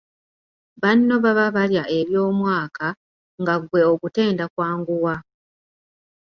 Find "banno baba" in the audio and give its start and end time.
0.81-1.45